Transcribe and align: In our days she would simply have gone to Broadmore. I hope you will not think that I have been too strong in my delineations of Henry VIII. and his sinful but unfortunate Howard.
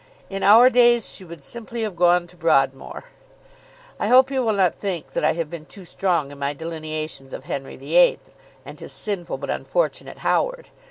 In 0.31 0.41
our 0.41 0.71
days 0.71 1.11
she 1.11 1.23
would 1.23 1.43
simply 1.43 1.83
have 1.83 1.95
gone 1.95 2.25
to 2.25 2.35
Broadmore. 2.35 3.03
I 3.99 4.07
hope 4.07 4.31
you 4.31 4.41
will 4.41 4.55
not 4.55 4.73
think 4.73 5.11
that 5.13 5.23
I 5.23 5.33
have 5.33 5.47
been 5.47 5.67
too 5.67 5.85
strong 5.85 6.31
in 6.31 6.39
my 6.39 6.53
delineations 6.53 7.33
of 7.33 7.43
Henry 7.43 7.75
VIII. 7.75 8.17
and 8.65 8.79
his 8.79 8.91
sinful 8.91 9.37
but 9.37 9.51
unfortunate 9.51 10.17
Howard. 10.25 10.69